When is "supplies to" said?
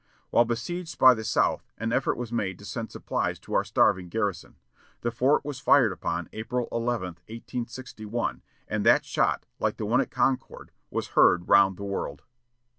2.91-3.53